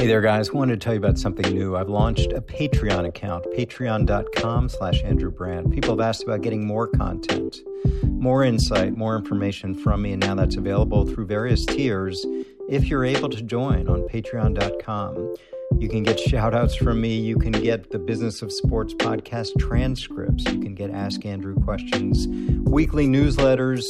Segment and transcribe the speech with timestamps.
[0.00, 0.48] Hey there, guys.
[0.48, 1.76] I Wanted to tell you about something new.
[1.76, 5.72] I've launched a Patreon account, patreon.com slash Andrew Brandt.
[5.72, 7.58] People have asked about getting more content,
[8.04, 12.24] more insight, more information from me, and now that's available through various tiers
[12.66, 15.34] if you're able to join on patreon.com.
[15.78, 17.20] You can get shout outs from me.
[17.20, 20.44] You can get the Business of Sports podcast transcripts.
[20.44, 22.26] You can get Ask Andrew questions,
[22.66, 23.84] weekly newsletters,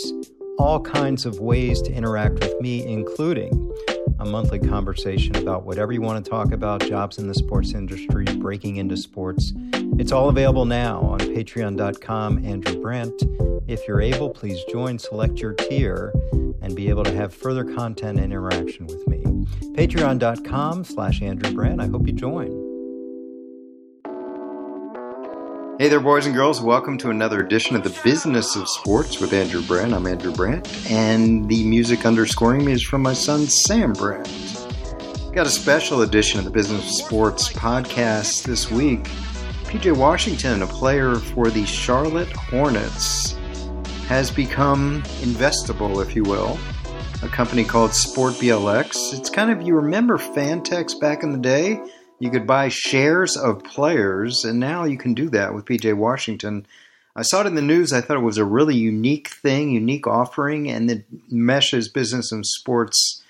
[0.58, 3.72] all kinds of ways to interact with me, including
[4.21, 8.24] a monthly conversation about whatever you want to talk about jobs in the sports industry,
[8.24, 9.52] breaking into sports.
[9.98, 13.23] It's all available now on patreon.com, Andrew Brandt.
[13.66, 16.12] If you're able, please join, select your tier,
[16.61, 19.23] and be able to have further content and interaction with me.
[19.75, 21.80] Patreon.com slash Andrew Brandt.
[21.80, 22.59] I hope you join.
[25.80, 26.61] Hey there, boys and girls.
[26.61, 29.95] Welcome to another edition of the Business of Sports with Andrew Brandt.
[29.95, 34.29] I'm Andrew Brandt, and the music underscoring me is from my son, Sam Brandt.
[35.33, 39.05] Got a special edition of the Business of Sports podcast this week.
[39.64, 43.33] PJ Washington, a player for the Charlotte Hornets,
[44.06, 46.59] has become investable, if you will.
[47.22, 49.19] A company called Sport BLX.
[49.19, 51.83] It's kind of, you remember Fantex back in the day?
[52.20, 56.66] You could buy shares of players, and now you can do that with PJ Washington.
[57.16, 57.94] I saw it in the news.
[57.94, 62.44] I thought it was a really unique thing, unique offering, and it meshes business and
[62.44, 63.22] sports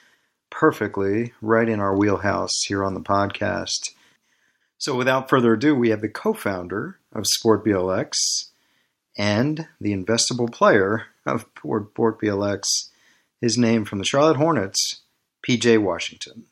[0.51, 3.91] perfectly right in our wheelhouse here on the podcast.
[4.77, 8.15] So, without further ado, we have the co founder of Sport BLX
[9.17, 12.65] and the investable player of Sport BLX,
[13.41, 15.03] his name from the Charlotte Hornets,
[15.47, 16.47] PJ Washington.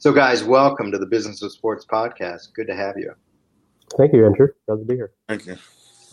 [0.00, 2.54] So, guys, welcome to the Business of Sports podcast.
[2.54, 3.12] Good to have you.
[3.98, 4.48] Thank you, Andrew.
[4.66, 5.12] Glad to be here.
[5.28, 5.58] Thank you.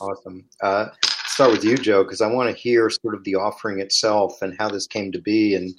[0.02, 0.44] Awesome.
[0.62, 0.88] Uh,
[1.28, 4.54] start with you, Joe, because I want to hear sort of the offering itself and
[4.60, 5.56] how this came to be.
[5.56, 5.74] And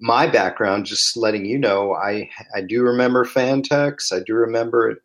[0.00, 4.14] my background, just letting you know, I I do remember Fantex.
[4.14, 4.96] I do remember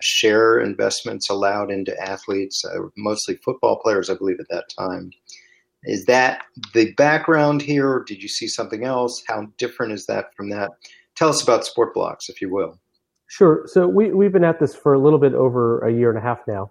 [0.00, 5.10] share investments allowed into athletes, uh, mostly football players, I believe, at that time.
[5.82, 6.44] Is that
[6.74, 9.20] the background here, or did you see something else?
[9.26, 10.70] How different is that from that?
[11.16, 12.78] Tell us about Sport BLX, if you will.
[13.26, 13.64] Sure.
[13.66, 16.22] So we, we've been at this for a little bit over a year and a
[16.22, 16.70] half now.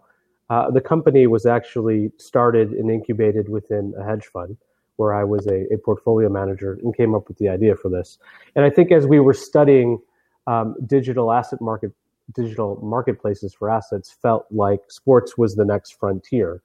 [0.50, 4.58] Uh, the company was actually started and incubated within a hedge fund
[4.98, 8.20] where I was a, a, portfolio manager and came up with the idea for this.
[8.56, 10.00] And I think as we were studying
[10.46, 11.92] um, digital asset market,
[12.36, 16.62] digital marketplaces for assets, felt like sports was the next frontier.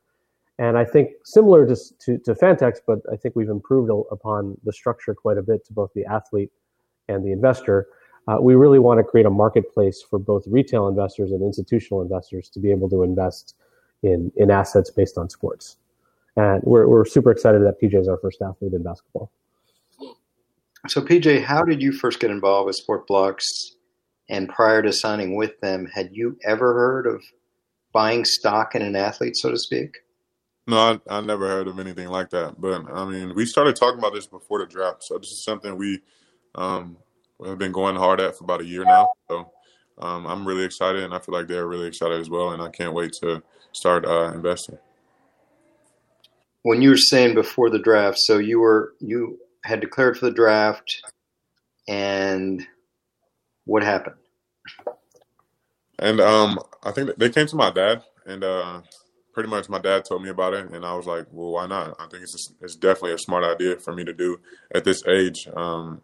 [0.59, 4.73] And I think similar to, to, to Fantex, but I think we've improved upon the
[4.73, 6.51] structure quite a bit to both the athlete
[7.09, 7.89] and the investor,
[8.29, 12.49] uh, we really want to create a marketplace for both retail investors and institutional investors
[12.51, 13.55] to be able to invest
[14.03, 15.77] in, in assets based on sports.
[16.37, 19.31] And we're, we're super excited that PJ is our first athlete in basketball.
[20.89, 23.43] So, PJ, how did you first get involved with Sport BLX?
[24.29, 27.23] And prior to signing with them, had you ever heard of
[27.93, 29.99] buying stock in an athlete, so to speak?
[30.67, 32.61] No, I, I never heard of anything like that.
[32.61, 35.05] But I mean, we started talking about this before the draft.
[35.05, 36.01] So, this is something we
[36.57, 36.97] um,
[37.39, 39.09] we've been going hard at for about a year now.
[39.29, 39.51] So
[39.99, 42.51] um, I'm really excited, and I feel like they're really excited as well.
[42.51, 44.79] And I can't wait to start uh, investing.
[46.63, 50.33] When you were saying before the draft, so you were you had declared for the
[50.33, 51.03] draft,
[51.89, 52.67] and
[53.65, 54.17] what happened?
[55.99, 58.83] And um, I think they came to my dad, and uh,
[59.33, 61.95] pretty much my dad told me about it, and I was like, "Well, why not?
[62.01, 64.41] I think it's just, it's definitely a smart idea for me to do
[64.75, 66.03] at this age." Um,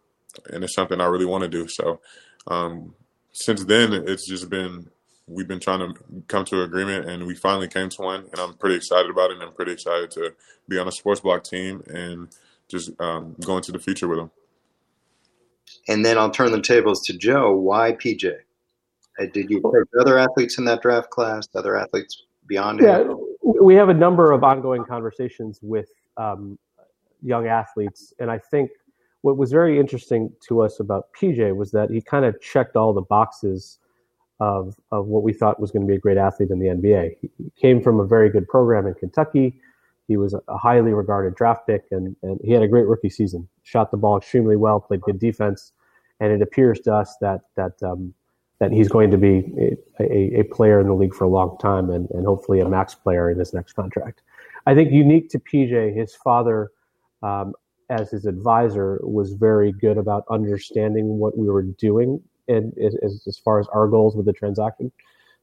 [0.50, 1.66] and it's something I really want to do.
[1.69, 2.00] So
[2.47, 2.94] um,
[3.32, 4.91] since then, it's just been
[5.26, 5.94] we've been trying to
[6.28, 8.20] come to an agreement, and we finally came to one.
[8.32, 9.34] And I'm pretty excited about it.
[9.34, 10.34] And I'm pretty excited to
[10.69, 12.28] be on a sports block team and
[12.69, 14.31] just um, go into the future with them.
[15.88, 17.53] And then I'll turn the tables to Joe.
[17.53, 18.32] Why PJ?
[19.21, 21.47] Uh, did you approach other athletes in that draft class?
[21.54, 22.81] Other athletes beyond?
[22.81, 23.19] Yeah, him?
[23.42, 26.59] we have a number of ongoing conversations with um,
[27.22, 28.71] young athletes, and I think
[29.22, 32.92] what was very interesting to us about PJ was that he kind of checked all
[32.92, 33.78] the boxes
[34.41, 37.16] of of what we thought was going to be a great athlete in the NBA.
[37.21, 39.60] He came from a very good program in Kentucky.
[40.09, 43.48] He was a highly regarded draft pick, and, and he had a great rookie season.
[43.63, 45.72] Shot the ball extremely well, played good defense,
[46.18, 48.13] and it appears to us that that um,
[48.59, 51.57] that he's going to be a, a, a, player in the league for a long
[51.59, 54.22] time, and, and hopefully a max player in his next contract.
[54.66, 56.71] I think unique to PJ, his father
[57.22, 57.54] um,
[57.92, 63.39] as his advisor was very good about understanding what we were doing and as, as
[63.39, 64.91] far as our goals with the transaction.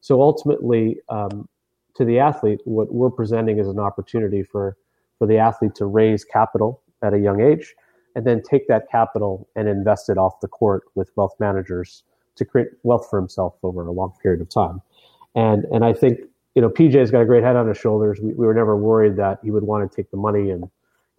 [0.01, 1.47] So ultimately, um,
[1.95, 4.77] to the athlete, what we're presenting is an opportunity for
[5.17, 7.75] for the athlete to raise capital at a young age,
[8.15, 12.03] and then take that capital and invest it off the court with wealth managers
[12.37, 14.81] to create wealth for himself over a long period of time.
[15.35, 16.19] And and I think
[16.55, 18.19] you know PJ's got a great head on his shoulders.
[18.21, 20.69] We, we were never worried that he would want to take the money and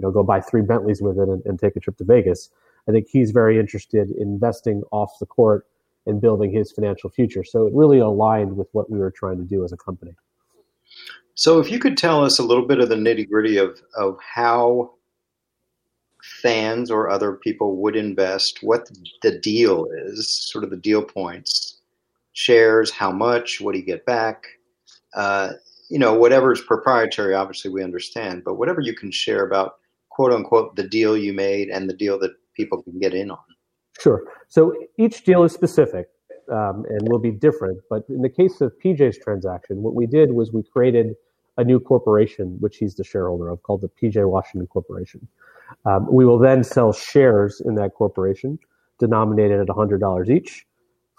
[0.00, 2.50] you know go buy three Bentleys with it and, and take a trip to Vegas.
[2.88, 5.66] I think he's very interested in investing off the court
[6.06, 7.44] and building his financial future.
[7.44, 10.14] So it really aligned with what we were trying to do as a company.
[11.34, 14.18] So if you could tell us a little bit of the nitty gritty of, of
[14.22, 14.94] how
[16.22, 18.88] fans or other people would invest, what
[19.20, 21.80] the deal is, sort of the deal points,
[22.32, 24.46] shares, how much, what do you get back?
[25.14, 25.52] Uh,
[25.90, 29.79] you know, whatever is proprietary, obviously we understand, but whatever you can share about
[30.20, 33.38] quote unquote the deal you made and the deal that people can get in on.
[33.98, 34.22] Sure.
[34.48, 36.08] So each deal is specific
[36.52, 37.78] um, and will be different.
[37.88, 41.14] But in the case of PJ's transaction, what we did was we created
[41.56, 45.26] a new corporation, which he's the shareholder of, called the PJ Washington Corporation.
[45.86, 48.58] Um, we will then sell shares in that corporation,
[48.98, 50.66] denominated at $100 each.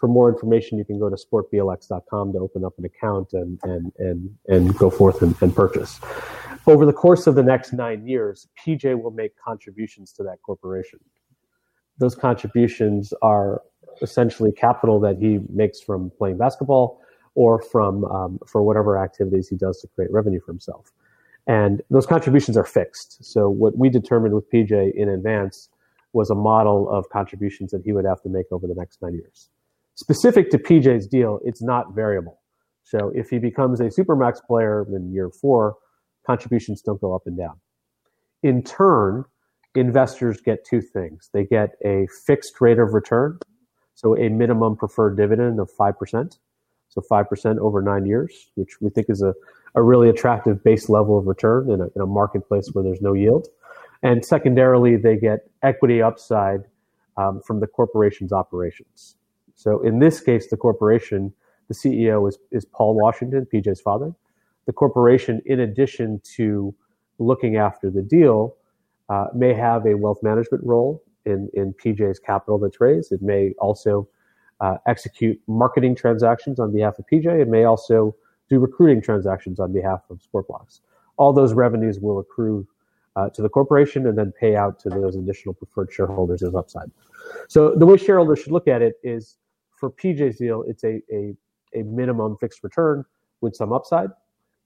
[0.01, 3.91] For more information, you can go to sportblx.com to open up an account and and
[3.99, 5.99] and and go forth and, and purchase.
[6.65, 10.99] Over the course of the next nine years, PJ will make contributions to that corporation.
[11.99, 13.61] Those contributions are
[14.01, 16.99] essentially capital that he makes from playing basketball
[17.35, 20.91] or from um, for whatever activities he does to create revenue for himself.
[21.45, 23.23] And those contributions are fixed.
[23.23, 25.69] So what we determined with PJ in advance
[26.13, 29.13] was a model of contributions that he would have to make over the next nine
[29.13, 29.49] years.
[29.95, 32.39] Specific to PJ's deal, it's not variable.
[32.83, 35.75] So if he becomes a supermax player in year four,
[36.25, 37.59] contributions don't go up and down.
[38.43, 39.25] In turn,
[39.75, 41.29] investors get two things.
[41.33, 43.39] They get a fixed rate of return,
[43.95, 46.37] so a minimum preferred dividend of 5%,
[46.89, 49.33] so 5% over nine years, which we think is a,
[49.75, 53.13] a really attractive base level of return in a, in a marketplace where there's no
[53.13, 53.47] yield.
[54.03, 56.61] And secondarily, they get equity upside
[57.17, 59.15] um, from the corporation's operations.
[59.61, 61.31] So in this case, the corporation,
[61.67, 64.11] the CEO is, is Paul Washington, PJ's father.
[64.65, 66.73] The corporation, in addition to
[67.19, 68.55] looking after the deal,
[69.09, 73.11] uh, may have a wealth management role in, in PJ's capital that's raised.
[73.11, 74.07] It may also
[74.61, 77.27] uh, execute marketing transactions on behalf of PJ.
[77.27, 78.15] It may also
[78.49, 80.79] do recruiting transactions on behalf of SportBLX.
[81.17, 82.67] All those revenues will accrue
[83.15, 86.89] uh, to the corporation and then pay out to those additional preferred shareholders as upside.
[87.47, 89.37] So the way shareholders should look at it is
[89.81, 91.33] for PJ's deal, it's a, a,
[91.75, 93.03] a minimum fixed return
[93.41, 94.09] with some upside.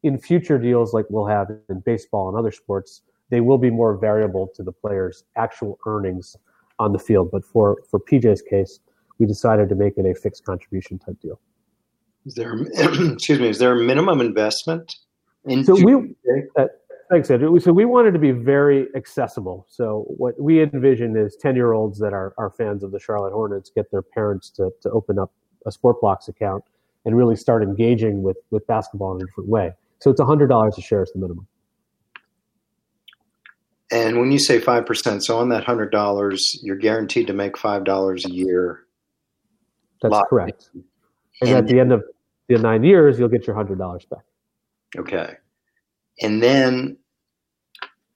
[0.03, 3.97] In future deals like we'll have in baseball and other sports, they will be more
[3.97, 6.35] variable to the player's actual earnings
[6.79, 7.29] on the field.
[7.31, 8.81] But for, for PJ's case,
[9.17, 11.39] we decided to make it a fixed contribution type deal.
[12.25, 12.53] Is there,
[13.13, 14.94] excuse me, is there a minimum investment?
[15.45, 16.15] Into- so we,
[16.57, 16.65] uh,
[17.10, 17.60] thanks, Andrew.
[17.60, 19.66] So we wanted to be very accessible.
[19.69, 23.34] So what we envision is 10 year olds that are, are fans of the Charlotte
[23.34, 25.31] Hornets get their parents to, to open up
[25.66, 26.63] a SportBLX account
[27.06, 29.72] and really start engaging with, with basketball in a different way.
[30.00, 31.48] So it's $100 a share is the minimum.
[33.92, 38.31] And when you say 5%, so on that $100, you're guaranteed to make $5 a
[38.31, 38.86] year
[40.02, 40.69] that's correct.
[40.74, 42.04] And, and, at the end of
[42.48, 44.24] the nine years, you'll get your hundred dollars back.
[44.98, 45.36] Okay.
[46.21, 46.97] And then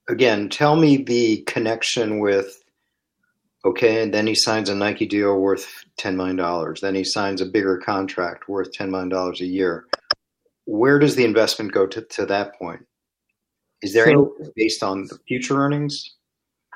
[0.08, 2.62] again, tell me the connection with
[3.64, 6.80] okay, and then he signs a Nike deal worth ten million dollars.
[6.80, 9.86] Then he signs a bigger contract worth ten million dollars a year.
[10.66, 12.86] Where does the investment go to, to that point?
[13.82, 16.16] Is there so, any based on the future earnings?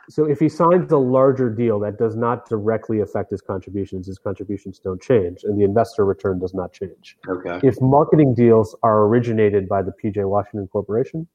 [0.09, 4.19] So if he signs a larger deal that does not directly affect his contributions, his
[4.19, 7.17] contributions don't change, and the investor return does not change.
[7.29, 7.61] Okay.
[7.63, 11.27] If marketing deals are originated by the PJ Washington Corporation,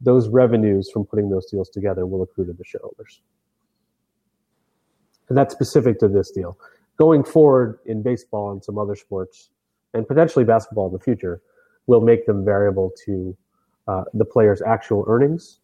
[0.00, 3.20] those revenues from putting those deals together will accrue to the shareholders.
[5.28, 6.58] And that's specific to this deal.
[6.96, 9.50] Going forward in baseball and some other sports,
[9.94, 11.40] and potentially basketball in the future,
[11.86, 13.36] will make them variable to
[13.86, 15.60] uh, the player's actual earnings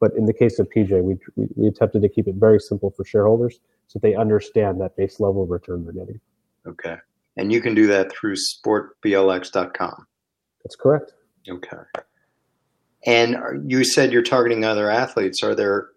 [0.00, 2.90] but in the case of PJ, we, we, we attempted to keep it very simple
[2.90, 6.20] for shareholders so they understand that base level return they're getting.
[6.66, 6.96] Okay.
[7.36, 10.06] And you can do that through sportblx.com.
[10.64, 11.12] That's correct.
[11.48, 11.76] Okay.
[13.06, 15.42] And you said you're targeting other athletes.
[15.42, 15.90] Are there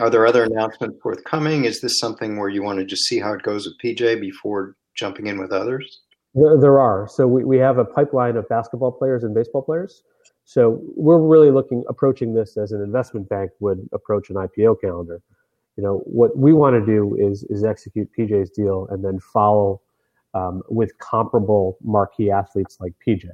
[0.00, 1.66] are there other announcements forthcoming?
[1.66, 4.76] Is this something where you want to just see how it goes with PJ before
[4.96, 6.00] jumping in with others?
[6.34, 7.06] There, there are.
[7.08, 10.02] So we, we have a pipeline of basketball players and baseball players.
[10.44, 15.22] So we're really looking approaching this as an investment bank would approach an IPO calendar.
[15.76, 19.80] You know, what we want to do is is execute PJ's deal and then follow
[20.34, 23.26] um, with comparable marquee athletes like PJ,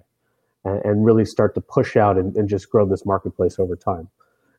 [0.65, 4.09] and, and, really start to push out and, and just grow this marketplace over time.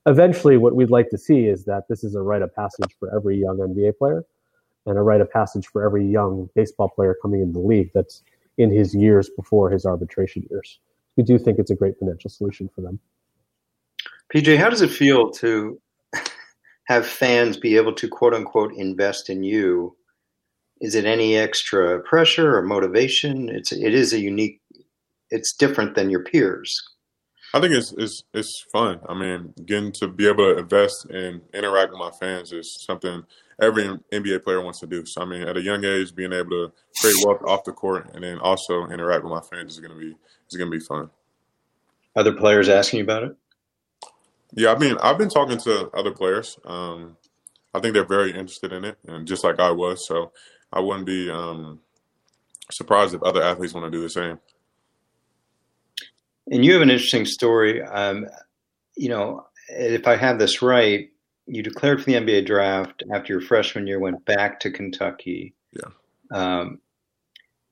[0.08, 3.16] eventually, what we'd like to see is that this is a rite of passage for
[3.16, 4.26] every young NBA player,
[4.88, 8.24] and a rite of passage for every young baseball player coming into the league that's
[8.58, 10.80] in his years before his arbitration years.
[11.18, 13.00] We do think it's a great financial solution for them.
[14.34, 15.80] PJ, how does it feel to
[16.86, 19.96] have fans be able to quote unquote invest in you?
[20.80, 23.50] Is it any extra pressure or motivation?
[23.50, 24.62] It's it is a unique.
[25.30, 26.82] It's different than your peers.
[27.54, 29.00] I think it's it's it's fun.
[29.08, 33.24] I mean, getting to be able to invest and interact with my fans is something
[33.62, 35.06] every NBA player wants to do.
[35.06, 38.10] So I mean, at a young age, being able to create wealth off the court
[38.14, 40.16] and then also interact with my fans is going to be
[40.50, 41.10] is going to be fun.
[42.16, 43.36] Other players asking you about it?
[44.54, 46.60] Yeah, I mean, I've been talking to other players.
[46.66, 47.16] Um,
[47.74, 50.34] I think they're very interested in it, and just like I was, so
[50.74, 51.80] I wouldn't be um,
[52.70, 54.40] surprised if other athletes want to do the same.
[56.50, 57.82] And you have an interesting story.
[57.82, 58.28] Um,
[58.98, 61.11] you know, if I have this right,
[61.48, 65.54] you declared for the NBA draft after your freshman year, went back to Kentucky.
[65.72, 65.90] Yeah.
[66.32, 66.80] Um,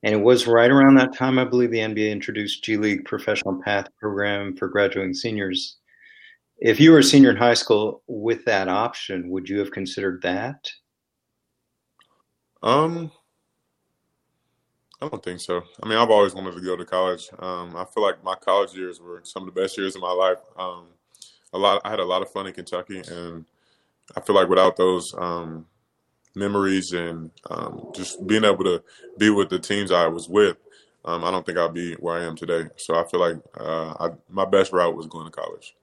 [0.04, 3.62] and it was right around that time, I believe, the NBA introduced G League Professional
[3.64, 5.78] Path Program for graduating seniors.
[6.58, 10.22] If you were a senior in high school with that option, would you have considered
[10.24, 10.70] that?
[12.62, 13.12] Um,
[15.02, 15.64] I don't think so.
[15.82, 17.30] I mean, I've always wanted to go to college.
[17.40, 20.12] Um, I feel like my college years were some of the best years of my
[20.12, 20.40] life.
[20.58, 20.88] Um,
[21.54, 23.46] a lot, I had a lot of fun in Kentucky, and
[24.16, 25.66] I feel like without those um,
[26.36, 28.84] memories and um, just being able to
[29.18, 30.58] be with the teams I was with,
[31.06, 32.66] um, I don't think I'd be where I am today.
[32.78, 35.76] So I feel like uh, I, my best route was going to college.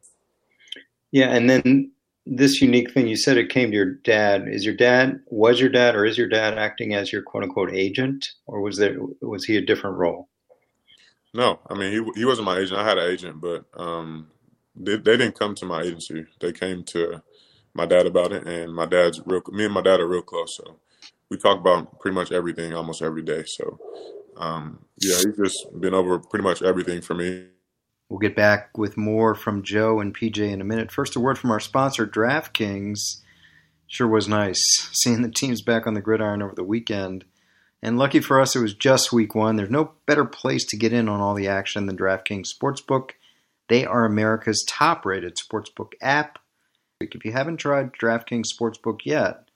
[1.10, 1.92] Yeah, and then
[2.26, 4.48] this unique thing you said it came to your dad.
[4.48, 7.72] Is your dad was your dad or is your dad acting as your quote unquote
[7.72, 10.28] agent, or was there was he a different role?
[11.32, 12.80] No, I mean he he wasn't my agent.
[12.80, 14.28] I had an agent, but um,
[14.74, 16.26] they, they didn't come to my agency.
[16.40, 17.22] They came to
[17.76, 19.42] my dad about it, and my dad's real.
[19.52, 20.78] Me and my dad are real close, so
[21.30, 23.44] we talk about pretty much everything almost every day.
[23.46, 23.78] So
[24.36, 27.46] um, yeah, he's just been over pretty much everything for me.
[28.08, 30.92] We'll get back with more from Joe and PJ in a minute.
[30.92, 32.98] First, a word from our sponsor, DraftKings.
[33.88, 34.60] Sure was nice
[34.92, 37.24] seeing the teams back on the gridiron over the weekend.
[37.82, 39.56] And lucky for us, it was just week one.
[39.56, 43.10] There's no better place to get in on all the action than DraftKings Sportsbook.
[43.68, 46.38] They are America's top rated sportsbook app.
[46.98, 49.48] If you haven't tried DraftKings Sportsbook yet,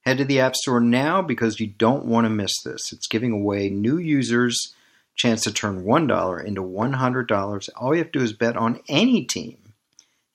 [0.00, 2.92] head to the App Store now because you don't want to miss this.
[2.92, 4.74] It's giving away new users
[5.14, 7.68] chance to turn $1 into $100.
[7.76, 9.74] All you have to do is bet on any team,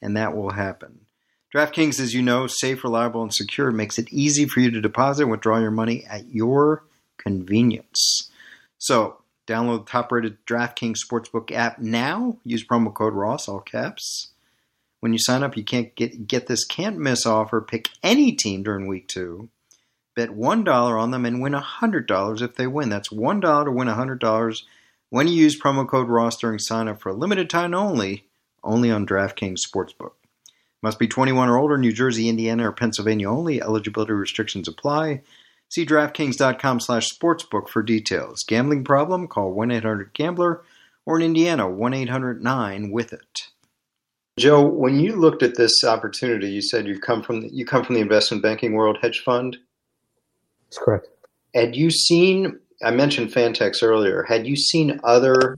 [0.02, 1.02] and that will happen.
[1.54, 3.72] DraftKings, as you know, safe, reliable, and secure.
[3.72, 6.84] Makes it easy for you to deposit and withdraw your money at your
[7.18, 8.32] convenience.
[8.78, 12.38] So, download the top rated DraftKings Sportsbook app now.
[12.46, 14.30] Use promo code Ross, all caps.
[15.06, 17.62] When you sign up, you can't get, get this can't miss offer.
[17.62, 19.50] Pick any team during week two
[20.16, 22.90] bet $1 on them and win $100 if they win.
[22.90, 24.64] That's $1 to win $100
[25.10, 28.26] when you use promo code Ross during sign up for a limited time only,
[28.64, 30.14] only on DraftKings Sportsbook.
[30.82, 33.62] Must be 21 or older, New Jersey, Indiana, or Pennsylvania only.
[33.62, 35.22] Eligibility restrictions apply.
[35.70, 38.44] See DraftKings.com slash sportsbook for details.
[38.48, 39.28] Gambling problem?
[39.28, 40.64] Call 1-800-GAMBLER
[41.06, 43.50] or in Indiana, 1-800-9-WITH-IT.
[44.38, 47.86] Joe, when you looked at this opportunity, you said you come from the, you come
[47.86, 49.58] from the investment banking world, hedge fund.
[50.68, 51.08] That's correct.
[51.54, 52.60] Had you seen?
[52.84, 54.24] I mentioned Fantex earlier.
[54.24, 55.58] Had you seen other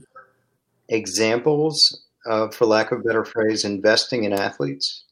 [0.88, 5.04] examples, of, for lack of a better phrase, investing in athletes?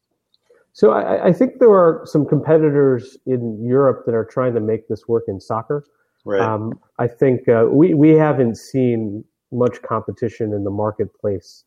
[0.72, 4.88] So I, I, think there are some competitors in Europe that are trying to make
[4.88, 5.84] this work in soccer.
[6.24, 6.40] Right.
[6.40, 11.64] Um, I think uh, we we haven't seen much competition in the marketplace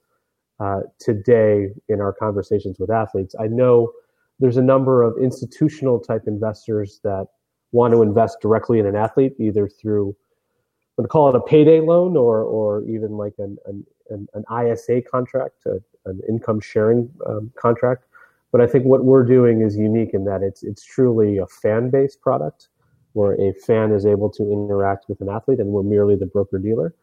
[0.60, 3.36] uh, today in our conversations with athletes.
[3.40, 3.92] I know
[4.40, 7.28] there's a number of institutional type investors that
[7.72, 11.42] want to invest directly in an athlete, either through, I'm going to call it a
[11.42, 17.10] payday loan or, or even like an, an, an ISA contract, a, an income sharing
[17.28, 18.06] um, contract.
[18.52, 21.90] But I think what we're doing is unique in that it's, it's truly a fan
[21.90, 22.70] based product
[23.14, 26.58] where a fan is able to interact with an athlete and we're merely the broker
[26.58, 26.94] dealer.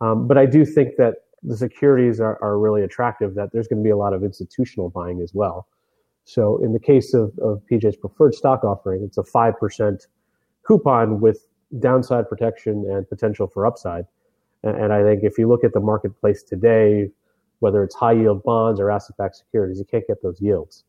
[0.00, 3.82] Um, but I do think that the securities are, are really attractive, that there's going
[3.82, 5.66] to be a lot of institutional buying as well.
[6.24, 10.06] So in the case of, of PJ's preferred stock offering, it's a 5%
[10.66, 11.46] coupon with
[11.80, 14.04] downside protection and potential for upside.
[14.62, 17.10] And, and I think if you look at the marketplace today,
[17.58, 20.84] whether it's high yield bonds or asset backed securities, you can't get those yields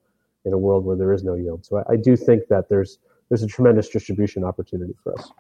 [0.46, 1.66] in a world where there is no yield.
[1.66, 5.32] So I, I do think that there's there's a tremendous distribution opportunity for us.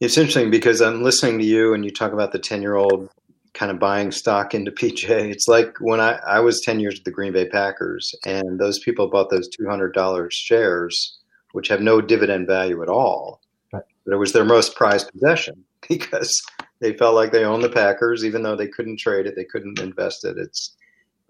[0.00, 3.08] It's interesting because I'm listening to you and you talk about the 10 year old
[3.54, 5.08] kind of buying stock into PJ.
[5.08, 8.78] It's like when I, I was 10 years with the Green Bay Packers, and those
[8.78, 11.18] people bought those $200 shares,
[11.52, 13.40] which have no dividend value at all.
[13.72, 13.82] Right.
[14.04, 16.32] But it was their most prized possession because
[16.80, 19.78] they felt like they owned the Packers, even though they couldn't trade it, they couldn't
[19.80, 20.36] invest it.
[20.38, 20.76] It's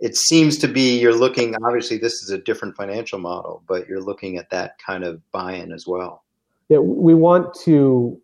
[0.01, 4.01] it seems to be you're looking obviously this is a different financial model, but you're
[4.01, 6.25] looking at that kind of buy-in as well.
[6.71, 8.19] Yeah, we want to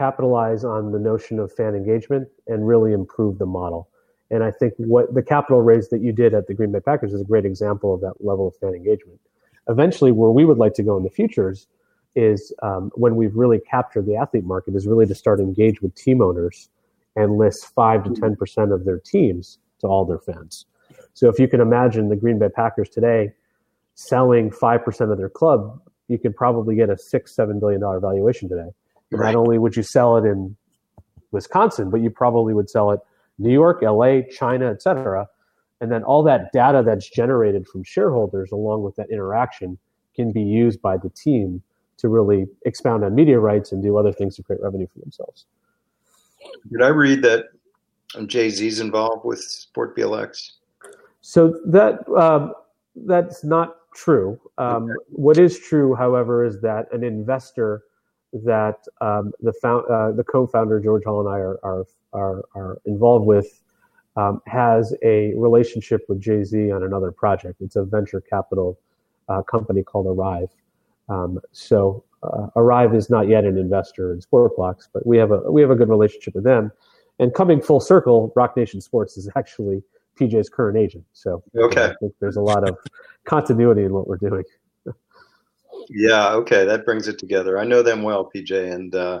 [0.00, 3.82] capitalize on the notion of fan engagement and really improve the model.
[4.30, 7.12] And I think what the capital raise that you did at the Green Bay Packers
[7.12, 9.20] is a great example of that level of fan engagement.
[9.68, 11.66] Eventually, where we would like to go in the futures
[12.14, 15.94] is um, when we've really captured the athlete market is really to start engage with
[15.94, 16.70] team owners
[17.14, 20.64] and list five to ten percent of their teams to all their fans.
[21.12, 23.32] So if you can imagine the Green Bay Packers today
[23.96, 28.00] selling five percent of their club, you could probably get a six seven billion dollar
[28.00, 28.70] valuation today.
[29.10, 29.32] Right.
[29.32, 30.56] Not only would you sell it in
[31.32, 33.00] Wisconsin, but you probably would sell it
[33.38, 35.26] New York, LA, China, etc.
[35.80, 39.78] And then all that data that's generated from shareholders along with that interaction
[40.14, 41.62] can be used by the team
[41.96, 45.46] to really expound on media rights and do other things to create revenue for themselves.
[46.70, 47.46] Did I read that
[48.26, 50.52] Jay Z's involved with Sport BLX?
[51.20, 52.54] So that um,
[52.96, 54.40] that's not true.
[54.58, 54.92] Um, okay.
[55.10, 57.82] What is true, however, is that an investor
[58.32, 62.78] that um, the found, uh, the co-founder George Hall and I are are are, are
[62.86, 63.62] involved with
[64.16, 67.60] um, has a relationship with Jay Z on another project.
[67.60, 68.78] It's a venture capital
[69.28, 70.50] uh, company called Arrive.
[71.08, 75.50] Um, so uh, Arrive is not yet an investor in SportBLX, but we have a
[75.50, 76.70] we have a good relationship with them.
[77.18, 79.82] And coming full circle, Roc Nation Sports is actually
[80.18, 81.04] PJ's current agent.
[81.12, 81.86] So okay.
[81.86, 82.76] I think there's a lot of
[83.24, 84.44] continuity in what we're doing.
[85.88, 87.58] Yeah, okay, that brings it together.
[87.58, 89.20] I know them well, PJ, and uh,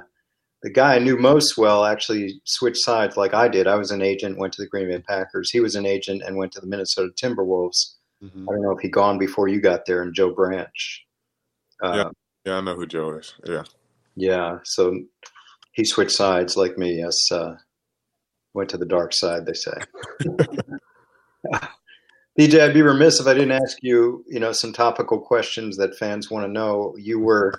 [0.62, 3.66] the guy I knew most well actually switched sides like I did.
[3.66, 5.50] I was an agent, went to the Green Bay Packers.
[5.50, 7.96] He was an agent and went to the Minnesota Timberwolves.
[8.22, 8.48] Mm-hmm.
[8.48, 11.06] I don't know if he gone before you got there, and Joe Branch.
[11.82, 12.10] Uh, yeah,
[12.44, 13.34] yeah, I know who Joe is.
[13.44, 13.64] Yeah,
[14.16, 14.58] yeah.
[14.64, 14.98] So
[15.72, 16.98] he switched sides like me.
[16.98, 17.54] Yes, uh,
[18.52, 19.46] went to the dark side.
[19.46, 19.72] They say.
[22.40, 25.98] PJ, I'd be remiss if I didn't ask you, you know, some topical questions that
[25.98, 26.94] fans want to know.
[26.96, 27.52] You were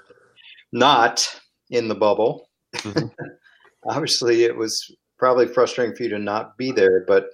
[0.72, 1.40] not
[1.70, 2.50] in the bubble.
[2.78, 3.06] Mm-hmm.
[3.86, 7.26] Obviously, it was probably frustrating for you to not be there, but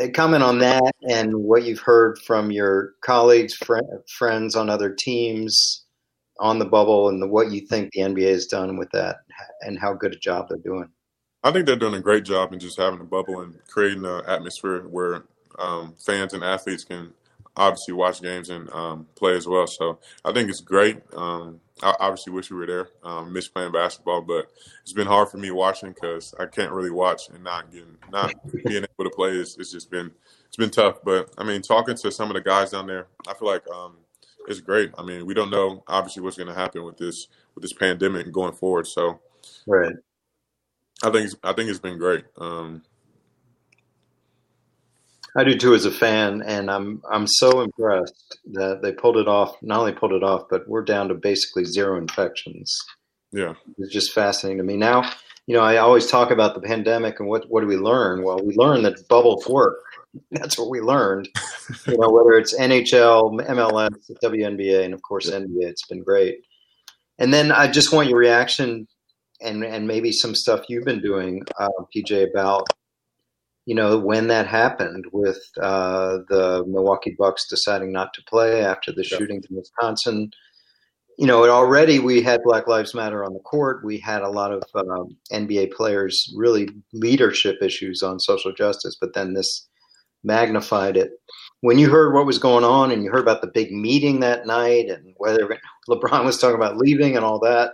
[0.00, 4.94] uh, comment on that and what you've heard from your colleagues, fr- friends on other
[4.94, 5.84] teams
[6.40, 9.16] on the bubble, and the, what you think the NBA has done with that,
[9.60, 10.88] and how good a job they're doing.
[11.44, 14.22] I think they're doing a great job in just having a bubble and creating an
[14.26, 15.24] atmosphere where
[15.58, 17.12] um, fans and athletes can
[17.58, 19.66] obviously watch games and um, play as well.
[19.66, 21.02] So I think it's great.
[21.14, 22.88] Um, I obviously wish we were there.
[23.02, 24.46] Um, miss playing basketball, but
[24.82, 28.32] it's been hard for me watching because I can't really watch and not getting not
[28.64, 29.30] being able to play.
[29.30, 30.10] It's, it's, just been
[30.46, 30.98] it's been tough.
[31.04, 33.96] But I mean, talking to some of the guys down there, I feel like um,
[34.48, 34.92] it's great.
[34.96, 38.32] I mean, we don't know obviously what's going to happen with this with this pandemic
[38.32, 38.86] going forward.
[38.86, 39.20] So
[39.66, 39.94] right.
[41.02, 42.24] I think I think it's been great.
[42.38, 42.82] Um,
[45.38, 49.28] I do too as a fan, and I'm I'm so impressed that they pulled it
[49.28, 49.56] off.
[49.62, 52.76] Not only pulled it off, but we're down to basically zero infections.
[53.30, 54.76] Yeah, it's just fascinating to me.
[54.76, 55.08] Now,
[55.46, 58.24] you know, I always talk about the pandemic and what what do we learn?
[58.24, 59.78] Well, we learned that bubbles work.
[60.32, 61.28] That's what we learned.
[61.86, 66.38] you know, whether it's NHL, MLS, WNBA, and of course NBA, it's been great.
[67.20, 68.88] And then I just want your reaction
[69.40, 72.66] and and maybe some stuff you've been doing, uh, PJ, about
[73.68, 78.92] you know, when that happened with uh, the Milwaukee Bucks deciding not to play after
[78.92, 79.18] the yeah.
[79.18, 80.30] shootings in Wisconsin.
[81.18, 83.84] You know, already we had Black Lives Matter on the court.
[83.84, 89.12] We had a lot of um, NBA players really leadership issues on social justice, but
[89.12, 89.68] then this
[90.24, 91.10] magnified it.
[91.60, 94.46] When you heard what was going on and you heard about the big meeting that
[94.46, 95.46] night and whether
[95.90, 97.72] LeBron was talking about leaving and all that,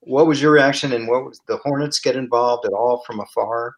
[0.00, 3.76] what was your reaction and what was the Hornets get involved at all from afar?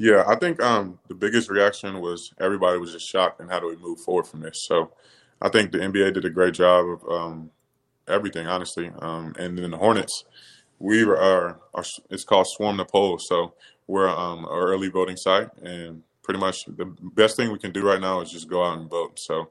[0.00, 3.66] Yeah, I think um, the biggest reaction was everybody was just shocked and how do
[3.66, 4.64] we move forward from this.
[4.68, 4.92] So
[5.42, 7.50] I think the NBA did a great job of um,
[8.06, 8.92] everything, honestly.
[9.00, 10.24] Um, and then the Hornets,
[10.78, 13.26] we are, are, it's called Swarm the Polls.
[13.28, 13.54] So
[13.88, 16.84] we're um, an early voting site, and pretty much the
[17.16, 19.18] best thing we can do right now is just go out and vote.
[19.18, 19.50] So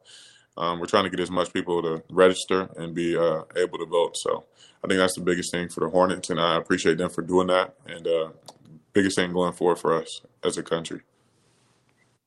[0.55, 3.85] um, we're trying to get as much people to register and be uh, able to
[3.85, 4.15] vote.
[4.15, 4.45] So
[4.81, 7.47] I think that's the biggest thing for the Hornets, and I appreciate them for doing
[7.47, 7.75] that.
[7.85, 8.29] And uh,
[8.97, 11.01] biggest thing going forward for us as a country.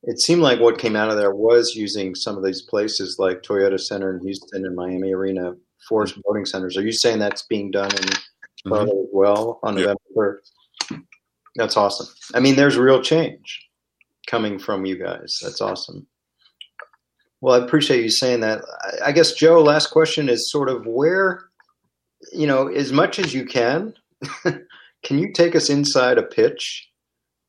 [0.04, 3.42] It seemed like what came out of there was using some of these places like
[3.42, 5.54] Toyota Center in Houston and Miami Arena
[5.88, 6.20] for mm-hmm.
[6.24, 6.76] voting centers.
[6.76, 8.04] Are you saying that's being done in
[8.66, 8.88] mm-hmm.
[8.88, 11.00] as well on November 3rd?
[11.56, 12.06] That's awesome.
[12.34, 13.68] I mean, there's real change
[14.28, 15.38] coming from you guys.
[15.42, 16.06] That's awesome.
[17.40, 18.62] Well, I appreciate you saying that.
[19.04, 21.48] I guess, Joe, last question is sort of where,
[22.32, 23.94] you know, as much as you can,
[25.02, 26.88] can you take us inside a pitch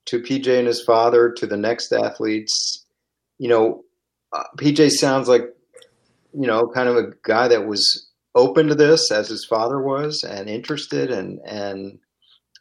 [0.05, 2.85] to PJ and his father, to the next athletes?
[3.37, 3.83] You know,
[4.33, 5.43] uh, PJ sounds like,
[6.33, 10.23] you know, kind of a guy that was open to this as his father was
[10.23, 11.99] and interested and, and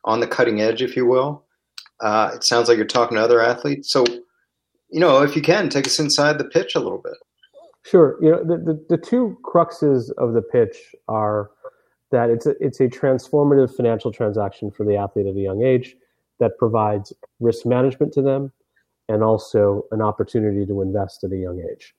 [0.04, 1.44] on the cutting edge, if you will.
[2.00, 3.92] Uh, it sounds like you're talking to other athletes.
[3.92, 4.04] So,
[4.90, 7.14] you know, if you can, take us inside the pitch a little bit.
[7.84, 8.18] Sure.
[8.20, 10.76] You know, the, the, the two cruxes of the pitch
[11.08, 11.50] are
[12.10, 15.96] that it's a, it's a transformative financial transaction for the athlete at a young age
[16.38, 18.52] that provides risk management to them
[19.08, 21.94] and also an opportunity to invest at a young age.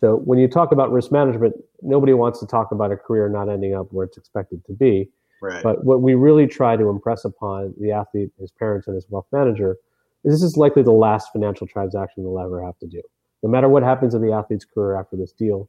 [0.00, 3.48] So when you talk about risk management, nobody wants to talk about a career not
[3.48, 5.10] ending up where it's expected to be.
[5.42, 5.62] Right.
[5.62, 9.26] But what we really try to impress upon the athlete, his parents, and his wealth
[9.32, 9.76] manager
[10.24, 13.00] is this is likely the last financial transaction they'll ever have to do.
[13.42, 15.68] No matter what happens in the athlete's career after this deal,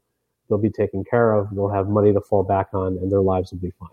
[0.52, 3.52] they'll be taken care of, they'll have money to fall back on, and their lives
[3.52, 3.90] will be fine.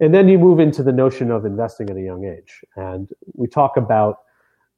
[0.00, 2.64] And then you move into the notion of investing at a young age.
[2.74, 4.20] And we talk about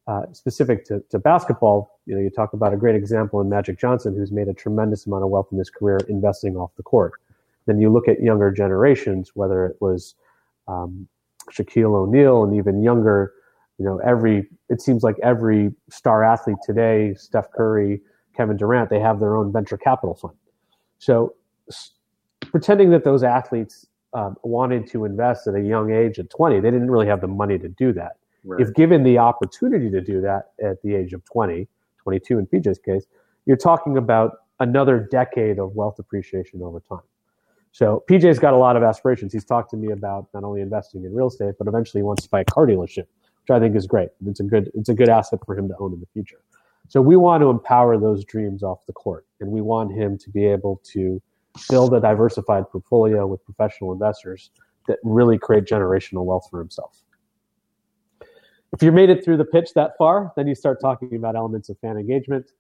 [0.09, 3.79] uh, specific to, to basketball, you know, you talk about a great example in Magic
[3.79, 7.13] Johnson, who's made a tremendous amount of wealth in his career investing off the court.
[7.67, 10.17] Then you look at younger generations, whether it was
[10.69, 11.09] um,
[11.51, 13.33] Shaquille O'Neal and even younger,
[13.79, 18.03] you know, every it seems like every star athlete today, Steph Curry,
[18.37, 20.35] Kevin Durant, they have their own venture capital fund.
[21.05, 21.35] So
[21.69, 21.91] s-
[22.41, 26.71] pretending that those athletes um, wanted to invest at a young age at 20, they
[26.71, 28.17] didn't really have the money to do that.
[28.43, 28.61] Right.
[28.61, 31.69] If given the opportunity to do that at the age of 20,
[32.03, 33.05] 22 in PJ's case,
[33.45, 37.05] you're talking about another decade of wealth appreciation over time.
[37.73, 39.33] So PJ's got a lot of aspirations.
[39.33, 42.23] He's talked to me about not only investing in real estate, but eventually he wants
[42.23, 43.07] to buy a car dealership,
[43.43, 44.09] which I think is great.
[44.27, 46.39] It's a good it's a good asset for him to own in the future.
[46.89, 50.31] So we want to empower those dreams off the court, and we want him to
[50.31, 51.21] be able to
[51.71, 54.51] build a diversified portfolio with professional investors
[54.87, 57.03] that really create generational wealth for himself.
[58.73, 61.69] If you made it through the pitch that far, then you start talking about elements
[61.69, 62.51] of fan engagement,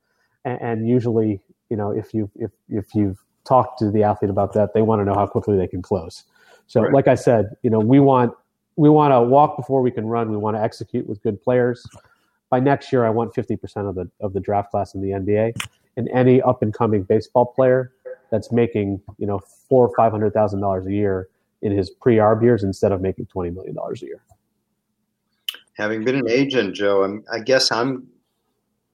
[0.44, 4.52] and, and usually, you know, if you if if you've talked to the athlete about
[4.54, 6.24] that, they want to know how quickly they can close.
[6.66, 6.92] So, Right.
[6.92, 8.32] like I said, you know, we want
[8.76, 10.30] we want to walk before we can run.
[10.30, 11.86] We want to execute with good players.
[12.50, 15.54] By next year, I want 50% of the of the draft class in the NBA,
[15.96, 17.92] and any up and coming baseball player
[18.30, 21.28] that's making you know four or five hundred thousand dollars a year
[21.62, 24.22] in his pre-arb years instead of making twenty million dollars a year.
[25.76, 28.06] Having been an agent, Joe, I'm, I guess I'm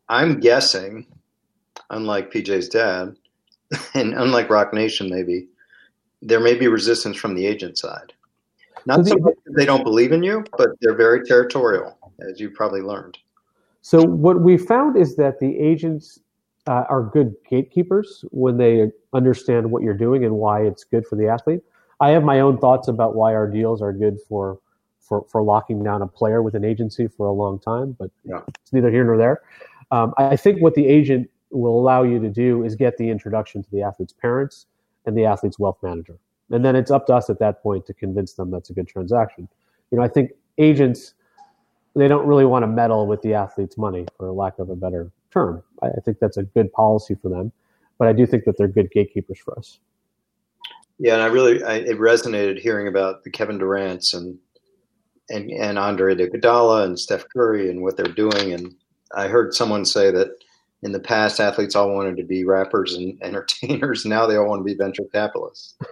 [0.09, 1.07] I'm guessing,
[1.91, 3.17] unlike PJ's dad,
[3.95, 5.49] and unlike Roc Nation, maybe
[6.23, 8.13] there may be resistance from the agent side.
[8.87, 11.99] Not So so the- much that they don't believe in you, but they're very territorial,
[12.29, 13.19] as you probably learned.
[13.83, 16.19] So what we found is that the agents
[16.67, 21.17] uh, are good gatekeepers when they understand what you're doing and why it's good for
[21.17, 21.61] the athlete.
[22.01, 24.59] I have my own thoughts about why our deals are good for
[25.01, 28.43] for, for locking down a player with an agency for a long time, but Yeah.
[28.63, 29.41] it's neither here nor there.
[29.91, 33.61] Um, I think what the agent will allow you to do is get the introduction
[33.61, 34.67] to the athlete's parents
[35.07, 36.17] and the athlete's wealth manager,
[36.51, 38.87] and then it's up to us at that point to convince them that's a good
[38.87, 39.49] transaction.
[39.91, 41.15] You know, I think agents
[41.97, 45.11] they don't really want to meddle with the athlete's money, for lack of a better
[45.33, 45.63] term.
[45.83, 47.53] I, I think that's a good policy for them,
[47.99, 49.79] but I do think that they're good gatekeepers for us.
[50.99, 54.39] Yeah, and I really I, it resonated hearing about the Kevin Durant's and
[55.31, 58.53] and and Andre Iguodala and Steph Curry and what they're doing.
[58.53, 58.75] And
[59.15, 60.29] I heard someone say that
[60.83, 64.05] in the past, athletes all wanted to be rappers and entertainers.
[64.05, 65.75] Now they all want to be venture capitalists.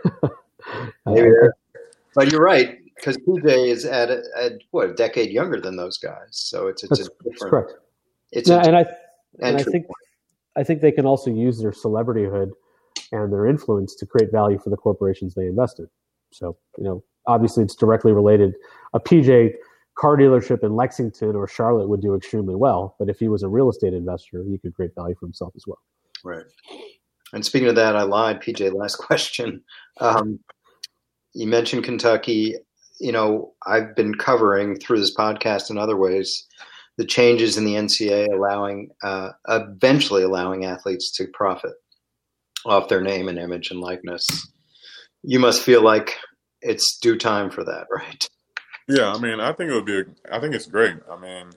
[2.15, 5.99] But you're right because PJ is at, a, at what a decade younger than those
[5.99, 6.29] guys.
[6.31, 7.51] So it's it's that's, a that's different.
[7.51, 7.73] correct.
[8.33, 8.87] It's Yeah, and I
[9.41, 9.97] and I think point.
[10.57, 12.51] I think they can also use their celebrityhood
[13.13, 15.89] and their influence to create value for the corporations they invest in.
[16.33, 18.55] So you know, obviously, it's directly related.
[18.93, 19.53] A PJ
[19.99, 23.49] car dealership in Lexington or Charlotte would do extremely well, but if he was a
[23.49, 25.79] real estate investor, he could create value for himself as well.
[26.25, 26.45] Right.
[27.33, 28.73] And speaking of that, I lied, PJ.
[28.75, 29.63] Last question.
[30.01, 30.39] Um,
[31.35, 32.55] you mentioned Kentucky.
[33.01, 36.47] You know, I've been covering through this podcast and other ways
[36.99, 41.75] the changes in the NCAA allowing, uh, eventually allowing athletes to profit
[42.67, 44.27] off their name and image and likeness.
[45.23, 46.17] You must feel like
[46.61, 48.29] it's due time for that, right?
[48.89, 50.03] Yeah, I mean, I think it would be.
[50.31, 50.97] I think it's great.
[51.11, 51.51] I mean,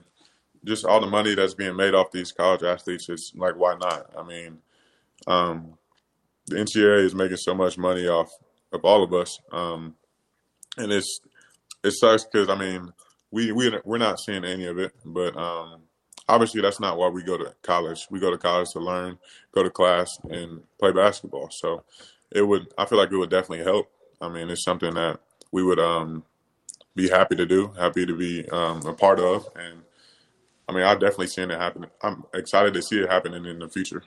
[0.64, 4.10] just all the money that's being made off these college athletes is like, why not?
[4.16, 4.58] I mean,
[5.26, 5.78] um,
[6.46, 8.30] the NCAA is making so much money off
[8.72, 9.96] of all of us, um,
[10.76, 11.20] and it's
[11.84, 12.92] it sucks because I mean,
[13.30, 14.92] we we we're not seeing any of it.
[15.04, 15.82] But um,
[16.28, 18.06] obviously, that's not why we go to college.
[18.10, 19.18] We go to college to learn,
[19.52, 21.48] go to class, and play basketball.
[21.50, 21.84] So
[22.30, 22.72] it would.
[22.78, 23.90] I feel like it would definitely help.
[24.20, 26.24] I mean, it's something that we would um,
[26.94, 29.82] be happy to do, happy to be um, a part of, and
[30.68, 31.86] I mean, I've definitely seen it happen.
[32.02, 34.04] I'm excited to see it happening in the future.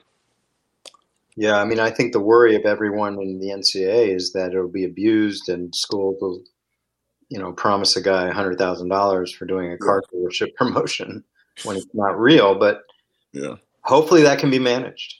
[1.36, 4.68] Yeah, I mean, I think the worry of everyone in the NCAA is that it'll
[4.68, 6.42] be abused and schools will,
[7.28, 11.24] you know, promise a guy hundred thousand dollars for doing a car dealership promotion
[11.64, 12.54] when it's not real.
[12.54, 12.82] But
[13.32, 15.16] yeah, hopefully that can be managed.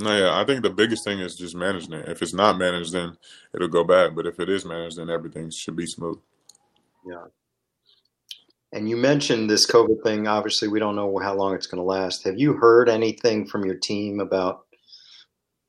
[0.00, 2.08] No, yeah, I think the biggest thing is just managing it.
[2.08, 3.16] If it's not managed, then
[3.52, 4.14] it'll go bad.
[4.14, 6.18] But if it is managed, then everything should be smooth.
[7.04, 7.24] Yeah.
[8.72, 10.28] And you mentioned this COVID thing.
[10.28, 12.22] Obviously, we don't know how long it's going to last.
[12.24, 14.66] Have you heard anything from your team about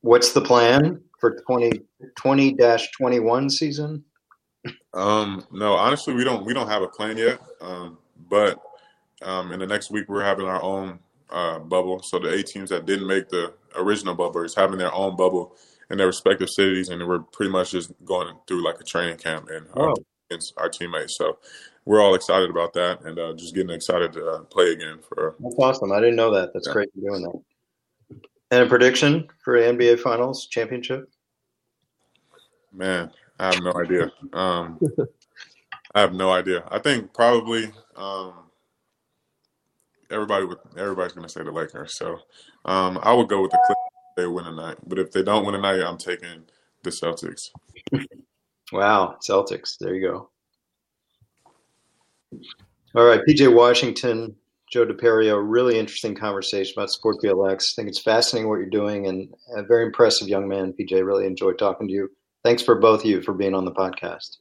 [0.01, 2.57] what's the plan for 2020
[2.97, 4.03] 21 season?
[4.93, 7.39] Um, no, honestly, we don't we don't have a plan yet.
[7.61, 7.97] Um,
[8.29, 8.59] but
[9.21, 12.01] um, in the next week, we're having our own uh, bubble.
[12.01, 15.55] So the eight teams that didn't make the original bubble is having their own bubble
[15.89, 19.49] in their respective cities, and we're pretty much just going through like a training camp
[19.49, 19.95] and oh.
[20.29, 21.17] against our teammates.
[21.17, 21.39] So
[21.85, 24.99] we're all excited about that, and uh, just getting excited to uh, play again.
[25.07, 25.91] For that's awesome.
[25.91, 26.53] I didn't know that.
[26.53, 26.73] That's yeah.
[26.73, 27.41] great you're doing that.
[28.51, 31.09] And a prediction for NBA Finals championship?
[32.73, 34.11] Man, I have no idea.
[34.33, 34.79] Um,
[35.95, 36.63] I have no idea.
[36.69, 38.33] I think probably um,
[40.11, 40.45] everybody.
[40.77, 41.95] Everybody's going to say the Lakers.
[41.97, 42.19] So
[42.65, 43.75] um, I would go with the Clippers.
[44.17, 46.43] They win tonight, but if they don't win tonight, I'm taking
[46.83, 47.49] the Celtics.
[48.73, 49.77] wow, Celtics.
[49.79, 50.29] There you go.
[52.95, 54.35] All right, PJ Washington,
[54.71, 57.73] Joe De Perio, really interesting conversation about Sport BLX.
[57.73, 61.05] I think it's fascinating what you're doing and a very impressive young man, PJ.
[61.05, 62.11] Really enjoyed talking to you.
[62.49, 64.37] Thanks for both of you for being on the podcast.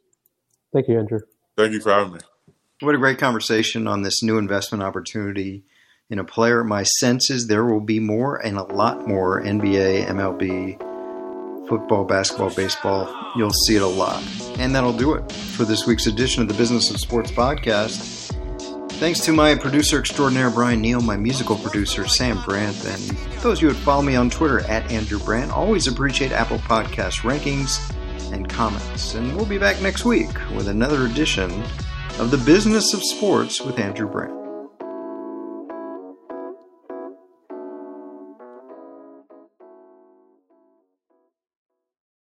[0.73, 1.19] Thank you, Andrew.
[1.59, 2.21] Thank you for having me.
[2.81, 5.65] What a great conversation on this new investment opportunity
[6.09, 6.65] in a player.
[6.65, 12.49] My sense is there will be more and a lot more NBA, MLB, football, basketball,
[12.55, 13.15] baseball.
[13.37, 14.23] You'll see it a lot.
[14.59, 18.35] And that'll do it for this week's edition of the Business of Sports podcast.
[18.99, 23.01] Thanks to my producer extraordinaire Brian Neal, my musical producer Sam Brandt, and
[23.43, 25.53] those of you who follow me on Twitter at Andrew Brandt.
[25.53, 27.95] Always appreciate Apple Podcast rankings
[28.33, 29.15] and comments.
[29.15, 31.51] And we'll be back next week with another edition
[32.19, 34.38] of the Business of Sports with Andrew Brandt.